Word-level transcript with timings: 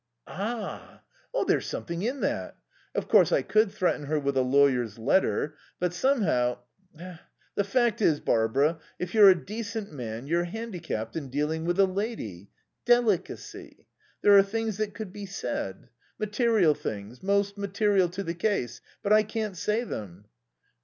"Ah 0.25 1.03
h. 1.31 1.45
There's 1.47 1.67
something 1.67 2.01
in 2.01 2.21
that. 2.21 2.57
Of 2.95 3.07
course, 3.07 3.31
I 3.31 3.43
could 3.43 3.71
threaten 3.71 4.05
her 4.07 4.19
with 4.19 4.35
a 4.35 4.41
lawyer's 4.41 4.97
letter. 4.97 5.53
But 5.79 5.93
somehow 5.93 6.57
The 6.95 7.63
fact 7.63 8.01
is, 8.01 8.19
Barbara, 8.19 8.79
if 8.97 9.13
you're 9.13 9.29
a 9.29 9.39
decent 9.45 9.91
man 9.91 10.25
you're 10.25 10.45
handicapped 10.45 11.15
in 11.15 11.29
dealing 11.29 11.65
with 11.65 11.79
a 11.79 11.85
lady. 11.85 12.49
Delicacy. 12.83 13.85
There 14.23 14.35
are 14.35 14.41
things 14.41 14.77
that 14.77 14.95
could 14.95 15.13
be 15.13 15.27
said. 15.27 15.89
Material 16.17 16.73
things 16.73 17.21
most 17.21 17.55
material 17.55 18.09
to 18.09 18.23
the 18.23 18.33
case. 18.33 18.81
But 19.03 19.13
I 19.13 19.21
can't 19.21 19.55
say 19.55 19.83
them." 19.83 20.25